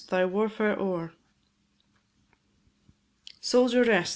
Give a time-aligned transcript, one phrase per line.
[0.09, 1.11] THY WARFARE O'ER.
[3.39, 4.09] Soldier, rest!